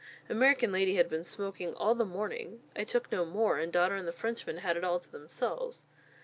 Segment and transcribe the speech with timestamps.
[0.29, 2.63] American lady had been smoking all the morning.
[2.75, 5.85] I took no more; and daughter and the Frenchmen had it all to themselves.